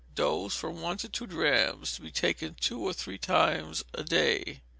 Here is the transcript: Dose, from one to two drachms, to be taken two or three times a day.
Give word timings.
Dose, 0.15 0.55
from 0.55 0.81
one 0.81 0.97
to 0.97 1.07
two 1.09 1.27
drachms, 1.27 1.93
to 1.93 2.01
be 2.01 2.09
taken 2.09 2.55
two 2.55 2.79
or 2.81 2.91
three 2.91 3.19
times 3.19 3.83
a 3.93 4.03
day. 4.03 4.61